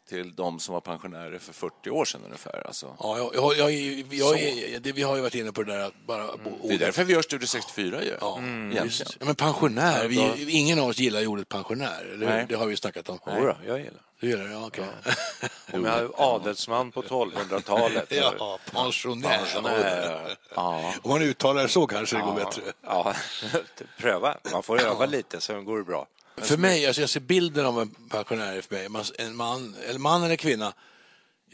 [0.09, 2.67] till de som var pensionärer för 40 år sedan ungefär.
[2.67, 2.95] Alltså.
[2.99, 3.71] Ja, jag, jag, jag,
[4.11, 6.27] jag, det, vi har ju varit inne på det där att bara...
[6.63, 8.13] Det är därför vi gör Studio 64 ju.
[8.21, 8.39] Ja,
[8.83, 9.17] visst.
[9.19, 12.15] Ja, men pensionär, vi, ingen av oss gillar ordet pensionär?
[12.17, 12.45] Nej.
[12.49, 13.19] Det har vi snackat om.
[13.27, 14.01] Jodå, jag gillar.
[14.19, 14.51] Du gillar det?
[14.51, 14.85] Ja, okej.
[15.73, 18.05] Om jag är adelsman på 1200-talet.
[18.09, 19.37] Ja, pensionär.
[19.37, 20.37] Pensionär.
[20.55, 20.93] Ja.
[21.01, 22.61] Om man uttalar det så kanske det går bättre.
[22.81, 23.13] Ja,
[23.97, 24.37] pröva.
[24.51, 26.07] Man får öva lite, sen går det bra.
[26.37, 30.23] För mig, alltså jag ser bilden av en pensionär för mig, en man, eller man
[30.23, 30.73] eller kvinna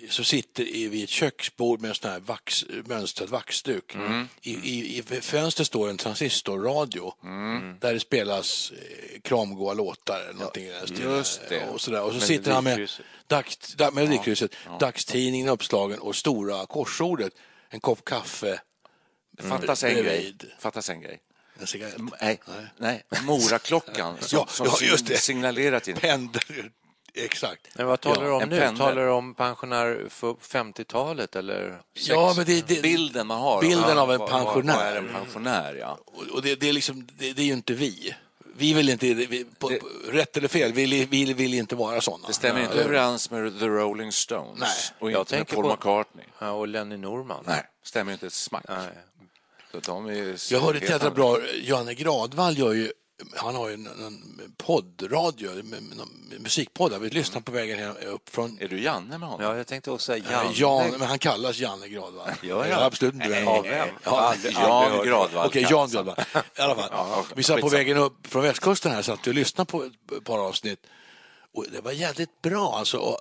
[0.10, 3.96] som sitter i, vid ett köksbord med en sån här vax, mönstrad vaxduk.
[3.96, 4.28] Mm.
[4.42, 7.80] I, i, I fönstret står en transistorradio Mm.
[7.80, 11.12] där det spelas eh, kramgoa låtar eller någonting i den stilen.
[11.18, 11.68] just det.
[11.68, 12.02] Och, sådär.
[12.04, 12.90] och så sitter han med
[13.28, 17.34] dags, da, Melodikrysset, dagstidningen uppslagen och stora korsordet,
[17.70, 18.62] en kopp kaffe,
[19.40, 20.36] Fattas en grej.
[20.60, 21.20] Fattas en grej.
[21.66, 21.96] cigarett.
[22.22, 22.40] Nej,
[22.78, 23.04] nej.
[23.24, 25.18] Moraklockan som, Ja, som ja, just det.
[25.18, 25.96] signalerar till...
[25.96, 26.70] Pendel,
[27.16, 27.68] exakt.
[27.78, 28.60] Men vad talar du Ja, om nu?
[28.60, 28.78] pendel.
[28.78, 31.82] Talar du om pensionär för 50-talet eller?
[31.94, 33.62] Ja, men det, det, Bilden man har.
[33.62, 34.76] Bilden av en pensionär.
[34.76, 35.98] Vad är en pensionär, ja.
[36.34, 38.16] Och det, det, är liksom, det, det är ju inte vi.
[38.56, 39.80] Vi vill inte, vi, på, Det-
[40.12, 42.28] rätt eller fel, vi, vi vill, vill inte vara sådana.
[42.28, 44.70] Det stämmer inte överens med The Rolling Stones Nej.
[45.00, 46.26] och Jag inte med Paul på- McCartney.
[46.40, 47.44] Ja, och Lenny Norman?
[47.48, 48.66] Nej, stämmer inte ett smack.
[48.70, 48.78] Nej.
[49.86, 51.10] De är Jag hörde täta andra.
[51.10, 52.92] bra, Janne Gradvall gör ju,
[53.36, 55.50] han har ju en, en poddradio,
[56.40, 57.02] musikpodd.
[57.02, 59.46] Vi lyssnade på vägen upp från Är du Janne med honom?
[59.46, 60.88] Ja, jag tänkte också säga Jan, Janne.
[60.90, 62.30] Jan, men han kallas Janne Gradvall.
[62.42, 62.86] Ja, ja.
[62.86, 63.46] Absolut inte.
[63.46, 63.90] Av vem?
[64.04, 65.06] Ja, Jan.
[65.06, 65.48] Gradvall.
[65.48, 66.16] Okej, Jan Gradvall.
[66.58, 67.26] I alla fall.
[67.36, 70.40] vi satt på vägen upp från västkusten här, satt vi och lyssnade på ett par
[70.40, 70.80] avsnitt.
[71.54, 72.98] Och det var jävligt bra alltså.
[72.98, 73.18] Och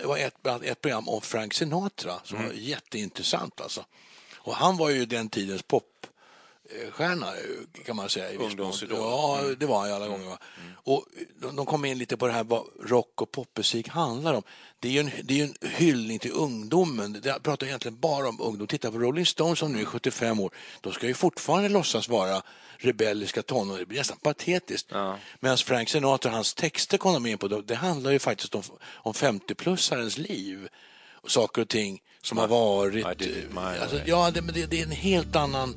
[0.00, 3.84] det var ett, ett program om Frank Sinatra som var jätteintressant alltså.
[4.36, 5.62] Och han var ju den tidens
[6.82, 7.26] popstjärna
[7.84, 8.38] kan man säga.
[8.38, 8.98] Ungdomsidol.
[8.98, 10.26] Ja, det var han alla gånger.
[10.26, 10.38] Va?
[10.74, 11.06] Och
[11.56, 14.42] de, kom in lite på det här vad rock och popmusik handlar om.
[14.80, 17.20] Det är ju en, det är en hyllning till ungdomen.
[17.22, 18.66] Det pratar egentligen bara om ungdom.
[18.66, 20.54] Titta på Rolling Stones som nu är 75 år.
[20.80, 22.42] De ska ju fortfarande låtsas vara
[22.76, 23.78] rebelliska tonåringar.
[23.78, 24.92] Det blir nästan patetiskt.
[25.40, 28.62] Medan Frank Sinatra, hans texter kom de in på, det handlar ju faktiskt om,
[28.94, 30.68] om 50-plussarens liv.
[31.14, 33.04] Och saker och ting som har varit.
[33.82, 35.76] Alltså, ja, det, men det, det är en helt annan...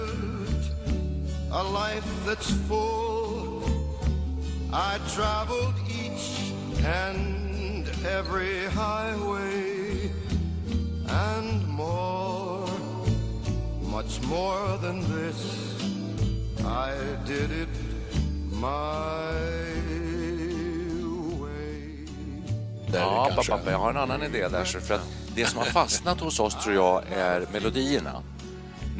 [1.51, 3.63] a life that's full.
[4.73, 6.53] I traveled each
[6.85, 10.11] and every highway
[11.07, 12.67] and more,
[13.81, 15.83] much more than this.
[16.65, 16.93] I
[17.25, 17.69] did it
[18.51, 19.33] my
[21.39, 22.05] way.
[22.93, 24.63] Ja, pappa, jag har en annan idé där.
[24.63, 28.23] För att det som har fastnat hos oss tror jag är melodierna.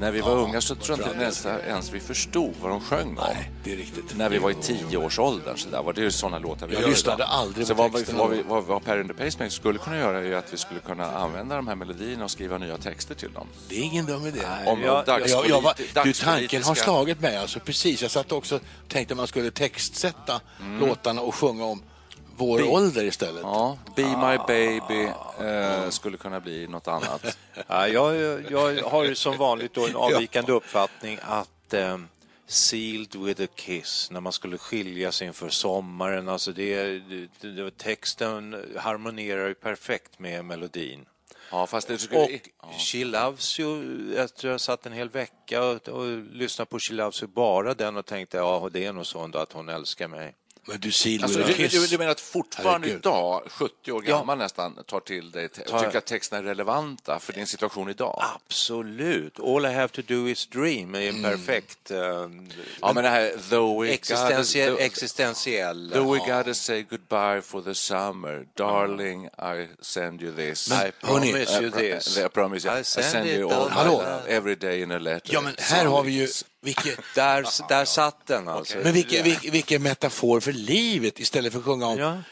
[0.01, 3.07] När vi var unga så tror jag inte nästan ens vi förstod vad de sjöng
[3.07, 3.15] om.
[3.15, 4.17] Nej, det är riktigt.
[4.17, 7.25] När vi var i tioårsåldern så där var det ju sådana låtar vi Jag lyssnade
[7.25, 9.97] aldrig så på vad, texterna vad, vi, vad, vad Per and the Pacemaker skulle kunna
[9.97, 13.15] göra är ju att vi skulle kunna använda de här melodierna och skriva nya texter
[13.15, 13.47] till dem.
[13.69, 14.39] Det är ingen dum idé.
[14.65, 17.37] Om jag- jag, jag, jag, var- du, tanken har slagit mig.
[17.37, 18.01] Alltså, precis.
[18.01, 20.41] Jag satt också och tänkte att man skulle textsätta
[20.79, 21.83] låtarna och sjunga om
[22.45, 23.41] vår Be- ålder istället.
[23.43, 27.37] Ja, Be My Baby eh, skulle kunna bli något annat.
[27.67, 31.97] Ja, jag, jag har ju som vanligt då en avvikande uppfattning att eh,
[32.47, 38.65] Sealed with a kiss, när man skulle skiljas inför sommaren, alltså det, det, det, texten
[38.77, 41.05] harmonerar ju perfekt med melodin.
[41.51, 42.39] Ja, fast det skulle...
[42.59, 43.83] Och She Loves You,
[44.15, 47.73] jag tror jag satt en hel vecka och, och lyssnade på She Loves You, bara
[47.73, 50.35] den och tänkte ja, det är nog så ändå att hon älskar mig.
[50.65, 52.99] Men du, Alltså, du, du, du menar att fortfarande Herregud.
[52.99, 54.17] idag, 70 år Ja.
[54.17, 58.23] gammal nästan, tar till dig te- tycker att texterna är relevanta för din situation idag?
[58.35, 59.39] Absolut.
[59.39, 61.97] All I have to do is dream är en perfekt eh,
[62.81, 67.61] Ja, men det här though we existentiell, gotta, existentiell though we gotta say goodbye for
[67.61, 70.71] the summer, darling I send you this.
[70.71, 72.17] I I promise you I pro- this.
[72.17, 74.03] I promise you, I I send send, it you all Hallå?
[74.27, 75.33] every day in a letter.
[75.33, 76.27] Ja, men här har vi ju...
[76.63, 78.77] Vilket, Där, där satt den alltså.
[78.77, 82.23] men vilken, vilken, vilken metafor för livet istället för att sjunga om Ja.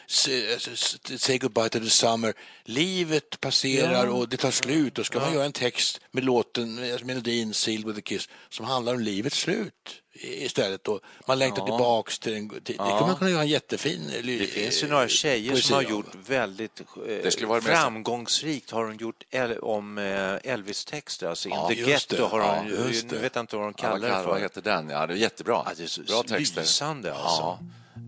[1.18, 2.34] say, goodbye to the summer.
[2.64, 4.98] Livet passerar och det tar slut.
[4.98, 8.66] Och ska man göra en text med låten, med melodin Sealed with a kiss som
[8.66, 10.88] handlar om livets slut istället.
[10.88, 12.48] Och man längtar tillbaks till en...
[12.48, 14.10] Till, Det kan man kunna göra en jättefin...
[14.24, 17.82] Det finns ju några tjejer som har gjort väldigt eh, Det skulle vara det mest-
[17.82, 22.22] framgångsrikt har hon gjort El- om eh, Elvis-texter, alltså In Ja, the Ghetto det.
[22.22, 23.22] har hon, Ja, just nu det.
[23.22, 24.42] vet jag inte vad de Ja, kallar det kallar- vad för.
[24.42, 24.88] heter den?
[24.88, 25.62] Ja, det är jättebra.
[25.66, 26.60] Ja, det är så Bra texter.
[26.60, 27.42] lysande alltså.
[27.42, 27.58] Ja.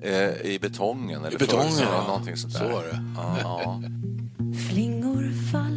[0.02, 2.06] Eh, I betongen eller I betongen, förr, ja.
[2.06, 2.60] någonting sånt där.
[2.60, 2.98] Så var det.
[3.42, 3.82] Ja.
[4.70, 5.71] Flingor faller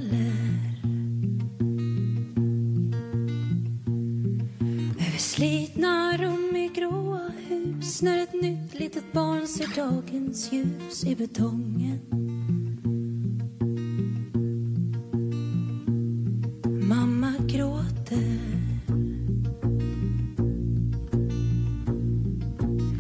[5.75, 11.99] slitna rum i gråa hus När ett nytt litet barn ser dagens ljus i betongen.
[16.89, 18.39] Mamma gråter.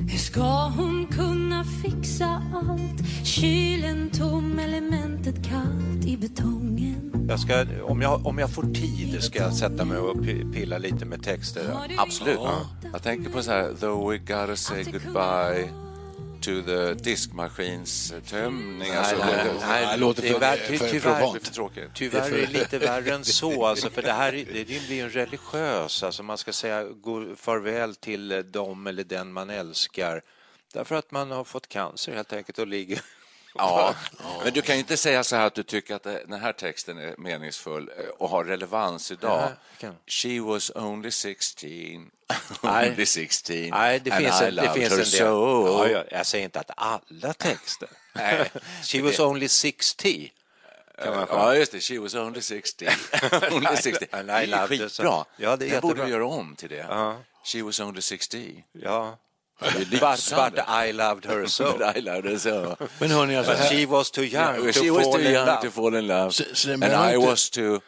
[0.09, 3.25] Hur ska hon kunna fixa allt?
[3.25, 7.04] Kylen tom, elementet kallt i betongen.
[7.29, 10.77] Jag ska, om, jag, om jag får tid ska jag sätta mig och pi- pilla
[10.77, 11.75] lite med texter.
[11.97, 12.39] Absolut.
[12.93, 15.69] Jag tänker på så här, though we gotta say goodbye
[16.41, 18.91] to the diskmaskins tömning.
[18.91, 21.89] Alltså, nej, det- nej, det låter det är för- vär- för- för tyvärr, tråkigt.
[21.93, 25.09] Tyvärr är det lite värre än så, alltså, för det här är- det blir en
[25.09, 30.21] religiös, alltså man ska säga gå farväl till dem eller den man älskar,
[30.73, 33.01] därför att man har fått cancer helt enkelt och ligger
[33.57, 33.95] Ja,
[34.43, 36.97] men du kan ju inte säga så här att du tycker att den här texten
[36.97, 39.49] är meningsfull eh, och har relevans idag.
[40.07, 41.69] She was only 16,
[42.61, 42.89] Nej.
[42.89, 45.05] only 16, Nej, det and finns, I en, det loved finns her en del.
[45.05, 45.67] so.
[45.67, 47.89] Ja, ja, jag säger inte att alla texter.
[48.13, 48.51] Nej.
[48.83, 50.31] She was only 60.
[51.03, 51.79] Kan man Ja, just det.
[51.79, 52.87] She was only 60.
[53.51, 54.05] only 60.
[54.11, 55.25] And Det är loved skitbra.
[55.37, 56.05] Ja, det är Den borde jättebra.
[56.05, 56.85] vi göra om till det.
[56.89, 57.17] Ja.
[57.43, 58.63] She was only 60.
[58.71, 59.17] Ja.
[59.59, 59.89] But,
[60.35, 61.63] but I loved her so.
[61.77, 62.75] But I loved her so.
[62.99, 65.21] Men hörni, alltså, But här, she was too young Yeah, to she was fall too
[65.21, 65.61] in young love.
[65.61, 66.31] to fall in love.
[66.31, 67.79] Så- så And I inte- was too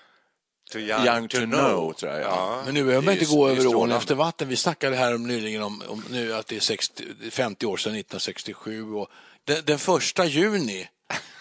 [0.72, 2.22] Too young, to know, tror jag.
[2.22, 2.62] Ja.
[2.66, 4.48] Men nu behöver man inte gå över ån efter vatten.
[4.50, 7.92] Vi snackade här om nyligen om, om nu att det är 60, 50 år sedan
[7.96, 9.08] 1967 och
[9.46, 10.88] den, den första juni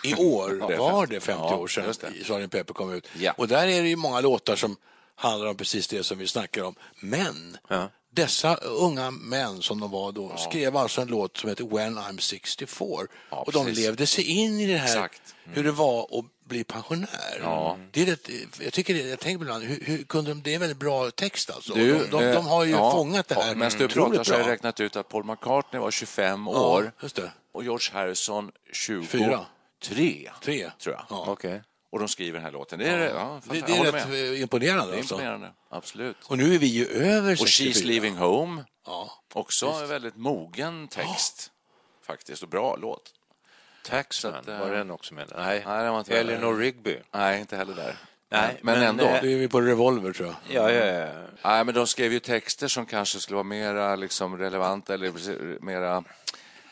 [0.04, 1.94] i år var det 50 Ja, år sedan.
[1.94, 2.50] Sgt.
[2.50, 3.08] Pepper kom ut.
[3.18, 3.32] Ja.
[3.36, 4.76] Och där är det ju många låtar som
[5.16, 6.74] handlar om precis det som vi snackar om.
[7.00, 7.88] Men Ja.
[8.16, 12.18] Dessa unga män som de var då skrev alltså en låt som heter When I'm
[12.18, 12.88] 64
[13.30, 15.34] Ja, och de levde sig in i det här Exakt.
[15.44, 17.40] hur det var att bli pensionär.
[17.42, 17.78] Ja.
[17.90, 18.28] Det är rätt,
[18.60, 21.10] jag tycker det, jag tänker ibland, hur, hur kunde de, det är en väldigt bra
[21.10, 21.74] text alltså.
[21.74, 23.54] Du, de, de, de har ju eh, ja, fångat det här.
[23.54, 26.92] Medan du pratar så har jag räknat ut att Paul McCartney var 25 Ja, år
[27.52, 29.46] och George Harrison 23, Fyra.
[30.40, 31.04] tror jag.
[31.10, 31.24] Ja.
[31.28, 31.62] Okej.
[31.96, 32.78] Och de skriver den här låten.
[32.78, 33.40] Det är, ja.
[33.44, 34.32] Det, det är rätt med.
[34.32, 34.92] eh, imponerande.
[34.92, 35.14] Det är alltså.
[35.14, 36.16] imponerande, absolut.
[36.26, 37.72] Och nu är vi ju över Och 64.
[37.72, 39.10] She's leaving home, Ja.
[39.32, 41.50] också en väldigt mogen text
[42.06, 43.12] faktiskt och bra låt.
[43.84, 45.32] Taxman, att, eh, var den också med?
[45.36, 46.18] Nej, Nej, den var inte.
[46.18, 46.96] Eleanor Rigby.
[47.14, 47.96] Nej, inte heller där.
[48.28, 49.04] Nej, men, men, ändå.
[49.04, 50.36] Det är vi på Revolver tror jag.
[50.56, 51.08] Ja, ja, ja.
[51.44, 55.12] Nej, men de skrev ju texter som kanske skulle vara mera liksom, relevanta eller
[55.64, 56.04] mera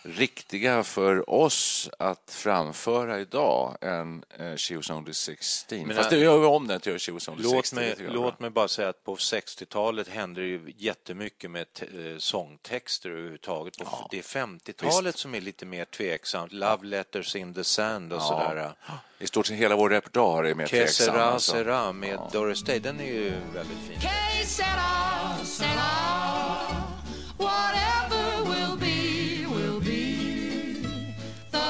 [0.07, 5.87] riktiga för oss att framföra idag än eh, She was only 16.
[5.87, 7.77] Men, Fast det gör vi om den till She was only Låt 16.
[7.79, 13.11] mig, låt mig bara säga att på 60-talet hände det ju jättemycket med eh, sångtexter
[13.11, 13.79] överhuvudtaget.
[13.79, 16.53] På, Det är 50-talet som är lite mer tveksamt.
[16.53, 18.73] Love letters in the sand och sådär.
[19.19, 21.07] I stort sett hela vår repertoar är mer Que tveksam.
[21.15, 21.53] sera, alltså.
[21.53, 24.01] sera med Doris Day, den är ju väldigt fin.
[24.01, 26.14] Que sera, sera.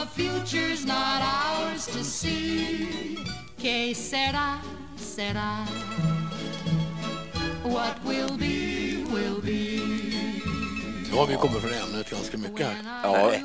[0.04, 3.16] The future's not ours to see.
[3.58, 4.58] Que sera,
[4.96, 5.66] sera.
[7.64, 9.80] What will be, will be.
[11.10, 12.76] Nu har vi kommit från ämnet ganska mycket här.
[13.02, 13.40] Ja, Eh,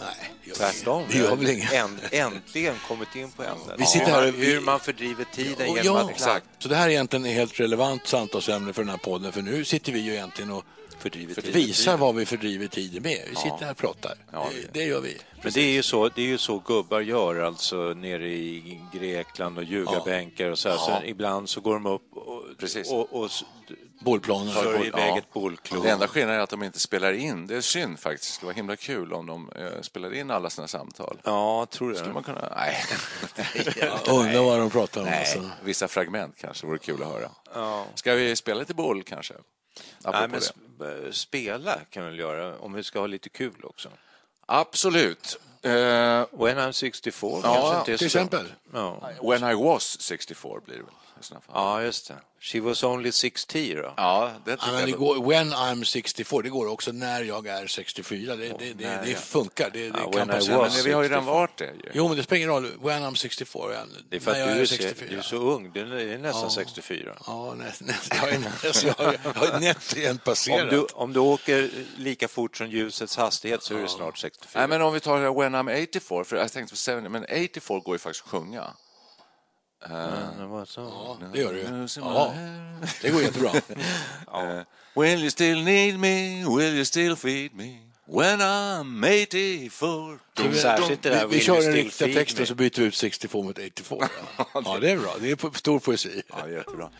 [0.00, 1.04] nej, vi Tvärtom.
[1.10, 1.72] Det gör väl inget.
[1.72, 3.74] Änt- Äntligen kommit in på ämnet.
[3.78, 6.46] Vi sitter hur, här hur man fördriver tiden Och genom ja, att exakt.
[6.58, 9.64] Så det här är egentligen ett helt relevant samtalsämne för den här podden för nu
[9.64, 10.64] sitter vi ju egentligen och
[10.98, 11.52] fördriver tiden.
[11.52, 13.18] visar vad vi fördriver tiden med.
[13.30, 14.14] Vi sitter här och pratar.
[14.32, 15.16] Ja, det, det gör vi.
[15.42, 19.58] Men det är, ju så, det är ju så gubbar gör, alltså nere i Grekland
[19.58, 20.76] och ljugarbänkar och så här.
[20.76, 22.90] Så ibland så går de upp och, Precis.
[22.90, 23.30] och, och
[24.00, 24.54] Bollplanen.
[24.54, 25.18] kör iväg ja.
[25.18, 25.82] ett bollklot.
[25.82, 27.46] Det enda skillnaden är att de inte spelar in.
[27.46, 28.30] Det är synd faktiskt.
[28.30, 31.20] Det skulle vara himla kul om de eh, spelade in alla sina samtal.
[31.24, 32.52] Ja, tror Skulle du man kunna...
[32.56, 32.76] Nej.
[34.08, 35.06] Undrar vad de pratar om.
[35.06, 35.50] Nej, Alltså.
[35.64, 37.30] vissa fragment kanske vore kul att höra.
[37.54, 37.84] Ja.
[37.94, 39.34] Ska vi spela lite boll kanske?
[40.04, 40.40] Nej, men
[40.78, 41.06] det.
[41.06, 43.88] eh, spela kan vi väl göra, om vi ska ha lite kul också.
[44.46, 45.36] Absolut.
[45.62, 45.70] Eh,
[46.30, 48.52] When I'm 64 Ja, kanske inte är Till så exempel.
[48.72, 49.10] Ja.
[49.22, 51.54] when I was 64 blir det väl i sådana fall.
[51.54, 52.14] ja, just det.
[52.40, 53.94] She was only 60 då.
[53.96, 54.98] Ja, det Ja, tycker men det jag.
[54.98, 58.36] går, when I'm 64, det går också när jag är 64.
[58.36, 59.70] Det, det, det, det funkar.
[59.72, 61.32] Det, det Ja, kan was Men vi har ju redan 64.
[61.32, 61.90] varit det ju.
[61.94, 62.72] Jo, men det spelar ingen roll.
[62.82, 63.60] When I'm 64.
[64.10, 65.08] Det är för att jag du är, så, 64.
[65.10, 65.80] du är så ung, du
[66.12, 67.16] är nästan 64.
[67.26, 70.70] Ja, näst, näst, jag är nätt igen Om passerat.
[70.70, 74.48] du, om du åker lika fort som ljusets hastighet så är du snart 64.
[74.60, 77.78] Nej, men om vi tar When I'm 84, för jag tänkte på 70, men 84
[77.80, 78.64] går ju faktiskt att sjunga.
[80.66, 80.80] Så.
[80.80, 81.86] Ja, det gör det ju.
[81.96, 82.34] Ja,
[83.02, 83.50] det går jättebra.
[84.34, 84.62] Eh,
[84.94, 86.44] Will you still need me?
[86.56, 87.78] Will you still feed me?
[88.06, 90.18] When I'm 84.
[90.54, 93.58] Särskilt det där Vi, vi kör den riktiga texten så byter vi ut 64 mot
[93.58, 94.08] 84.
[94.54, 95.14] Ja, det är bra.
[95.20, 96.22] Det är stor poesi.
[96.28, 96.90] Ja, jättebra.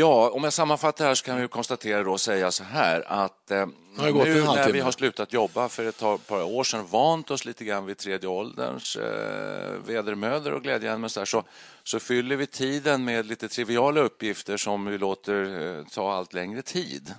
[0.00, 3.50] Ja, om jag sammanfattar här så kan vi konstatera då och säga så här att
[3.50, 3.66] eh,
[3.98, 7.64] nu när vi har slutat jobba för ett par, par år sedan, vant oss lite
[7.64, 11.44] grann vid tredje ålderns eh, vedermödor och glädjeämnen så, så,
[11.84, 16.62] så fyller vi tiden med lite triviala uppgifter som vi låter eh, ta allt längre
[16.62, 17.14] tid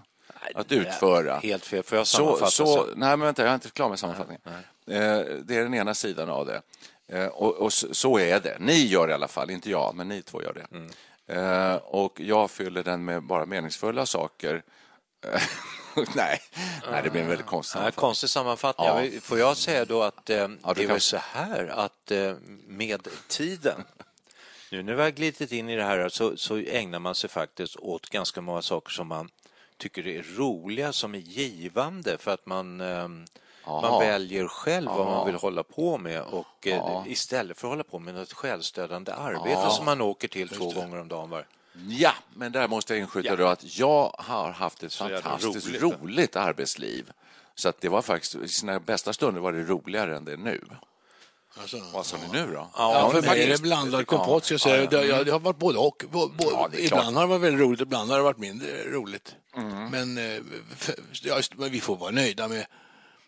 [0.56, 1.38] att utföra.
[1.38, 1.84] Helt fel.
[1.84, 2.52] Får jag Så, sammanfatta?
[2.52, 4.42] så, nej, men vänta, jag är inte klar med sammanfattningen.
[4.88, 6.62] Eh, det är den ena sidan av det.
[7.08, 8.58] Eh, och, och så, så är det.
[8.60, 10.78] Ni gör det i alla fall, inte jag, men ni två gör det.
[10.78, 10.90] Mm.
[11.28, 14.64] Eh, och jag fyller den med bara meningsfulla saker.
[15.26, 15.42] Eh,
[16.16, 16.40] nej,
[16.92, 18.02] nej, det blir en väldigt konstig Nej, sammanfattning.
[18.02, 18.88] konstig sammanfattning.
[19.14, 19.22] Ja.
[19.22, 22.36] Får jag säga då att eh, det är kan- väl så här att eh,
[22.68, 23.84] med tiden
[24.72, 27.76] nu när vi har glidit in i det här så, så ägnar man sig faktiskt
[27.76, 29.30] åt ganska många saker som man
[29.78, 33.08] tycker är roliga, som är givande för att man, eh,
[33.66, 37.84] man väljer själv vad man vill hålla på med och eh, istället för att hålla
[37.84, 41.48] på med något självstödjande arbete som man åker till två gånger om dagen var.
[41.90, 46.02] Ja, men där måste jag inskjuta då att jag har haft ett fantastiskt roligt.
[46.02, 47.12] roligt, arbetsliv.
[47.56, 50.38] Så att det var faktiskt, i sina bästa stunder var det roligare än det är
[50.38, 50.62] nu.
[51.60, 52.68] Alltså, Vad sa ni nu då?
[52.78, 53.64] Ja, för är det faktiskt.
[53.64, 54.90] blandad kompott ska jag säga.
[54.90, 56.04] Det, ja, det har varit både och.
[56.12, 58.84] Bo, bo, Ja, är ibland har det varit väldigt roligt, ibland har det varit mindre
[58.84, 59.36] roligt.
[59.92, 60.42] Men, eh,
[60.78, 62.66] för, ja, vi får vara nöjda med,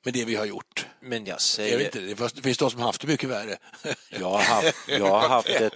[0.04, 0.88] med det vi har gjort.
[0.99, 3.58] Men jag Jag säger, vet inte, det, finns, de som har haft det mycket värre.
[4.10, 5.74] jag har haft, jag har haft ett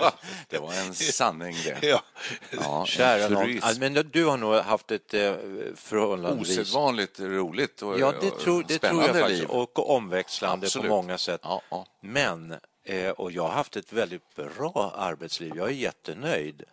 [0.49, 1.87] Det var en sanning det.
[1.87, 2.03] ja.
[2.51, 5.33] Ja, Kära någon, men du har nog haft ett eh,
[5.75, 6.57] förhållandevis...
[6.59, 9.39] Osedvanligt roligt och Ja, det tror, det tror spännande jag faktiskt.
[9.41, 9.49] liv.
[9.49, 10.87] Och omväxlande Absolut.
[10.89, 11.41] på många sätt.
[11.43, 11.85] Ja, ja.
[12.01, 12.55] Men
[12.89, 15.53] Eh, och jag har haft ett väldigt bra arbetsliv.
[15.55, 16.63] Jag är jättenöjd.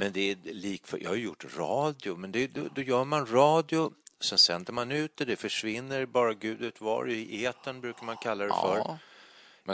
[0.00, 3.26] Men det är lik för, jag har gjort radio, men det, då, då gör man
[3.26, 8.04] radio Sen sänder man ut det, det försvinner bara Gud vet var, i eten brukar
[8.06, 8.76] man kalla det för.
[8.76, 8.98] Ja.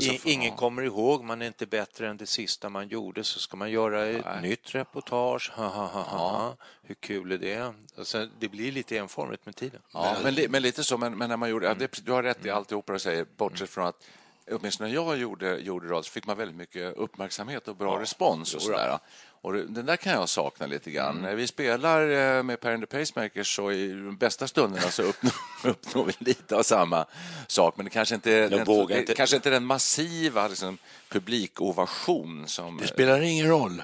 [0.00, 0.56] I, ingen ja.
[0.56, 4.06] kommer ihåg, man är inte bättre än det sista man gjorde, så ska man göra
[4.06, 4.42] ett Nej.
[4.42, 5.52] nytt reportage.
[5.54, 6.56] Ha, ha, ha, ha.
[6.82, 7.74] Hur kul är det?
[8.04, 9.80] Sen, det blir lite enformigt med tiden.
[9.92, 10.98] Ja, men, li, men lite så.
[10.98, 13.70] Men, men när man gjorde, ja, det, du har rätt i alltihopa du säger, bortsett
[13.70, 14.04] från att
[14.50, 18.54] åtminstone när jag gjorde, gjorde radio så fick man väldigt mycket uppmärksamhet och bra respons.
[18.54, 18.98] Och sådär.
[19.44, 21.16] Och det, den där kan jag sakna lite grann.
[21.22, 22.00] När vi spelar
[22.36, 25.32] eh, med Per and the Pacemakers så i de bästa stunderna så uppnår,
[25.70, 27.06] uppnår vi lite av samma
[27.46, 27.76] sak.
[27.76, 30.78] Men det kanske inte är den, det, inte- kanske inte är den massiva liksom,
[31.08, 32.76] publikovation som...
[32.76, 33.82] Det spelar ingen roll.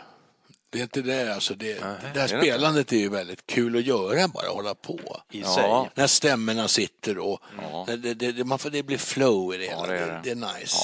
[0.70, 1.34] Det är inte det.
[1.34, 2.28] Alltså det, det här det inte?
[2.38, 5.20] spelandet är ju väldigt kul att göra, bara hålla på.
[5.30, 5.54] I Ja.
[5.54, 5.90] sig.
[5.94, 7.40] När stämmorna sitter och
[7.86, 9.86] det, det, det, man får, det blir flow i det hela.
[9.86, 10.20] det är det, det.
[10.24, 10.76] det är nice.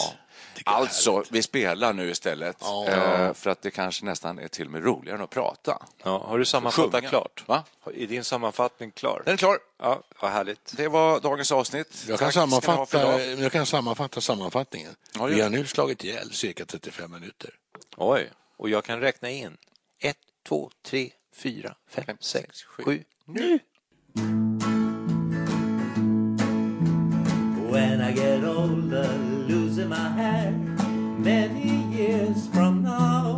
[0.64, 1.32] Alltså, härligt.
[1.32, 2.56] vi spelar nu istället.
[2.60, 2.86] Ja.
[2.88, 5.82] eh, För att det kanske nästan är till och med roligare än att prata.
[6.04, 7.08] Ja, har du sammanfattat Sjunga.
[7.08, 7.44] klart?
[7.46, 7.64] Va?
[7.94, 9.22] Är din sammanfattning klar?
[9.24, 9.58] Den är klar.
[9.82, 10.72] Ja, vad härligt.
[10.76, 12.04] Det var dagens avsnitt.
[12.08, 14.94] Jag kan, Tack sammanfatta, jag kan sammanfatta sammanfattningen.
[15.14, 17.50] Ja, vi har nu slagit ihjäl cirka 35 minuter.
[17.96, 19.56] Oj, och jag kan räkna in.
[20.00, 20.16] Ett,
[20.48, 22.82] två, tre, fyra, fem, Fem, sex, sex, sju.
[22.84, 23.04] sju.
[23.24, 23.58] Nu!
[27.72, 29.08] When I get older,
[29.76, 30.52] losing my hair,
[31.18, 33.36] many years from now,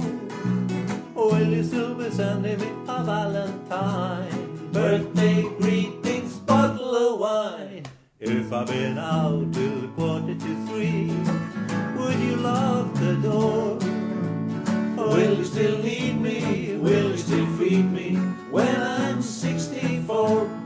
[1.15, 4.71] will you still be sending me a Valentine?
[4.73, 7.85] Birthday greetings, bottle of wine.
[8.21, 11.11] If I've been out till quarter to three,
[11.99, 13.79] would you lock the door?
[14.97, 16.77] Will you still need me?
[16.77, 18.15] Will you still feed me
[18.51, 20.58] when I'm 64?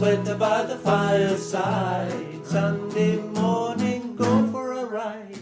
[0.00, 2.46] Sweater by the fireside.
[2.46, 5.38] Sunday morning, go for a ride.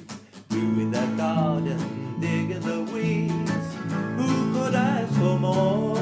[0.48, 1.78] Doing the garden,
[2.18, 3.68] digging the weeds.
[4.18, 5.96] Who could ask for more?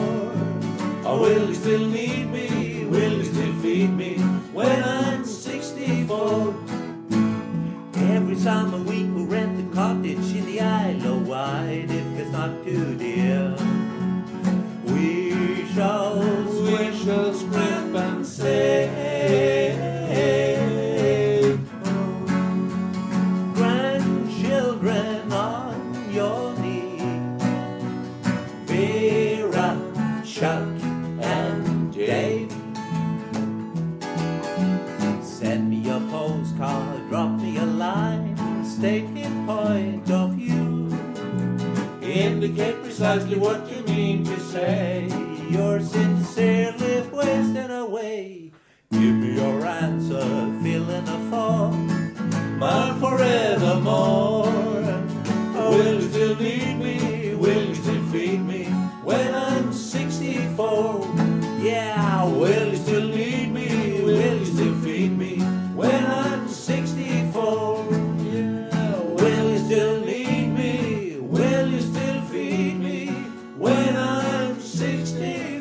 [1.05, 2.87] Or will you still need me?
[2.87, 4.15] Will you still feed me
[4.57, 6.55] when I'm 64?
[8.17, 12.65] Every summer we could rent a cottage in the Isle of Wight if it's not
[12.65, 13.55] too dear.
[14.87, 16.21] We shall
[16.63, 17.35] we shall
[18.47, 19.77] and.
[23.55, 26.99] Grandchildren on your knee.
[28.67, 29.69] Vera,
[30.25, 30.69] Chuck,
[31.21, 32.53] and Dave.
[35.23, 40.89] Send me a postcard, drop me a line, state a point of view.
[42.03, 44.96] Indicate precisely what you mean to say.